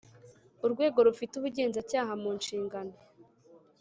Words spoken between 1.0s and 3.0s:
rufite ubugenzacyaha mu nshingano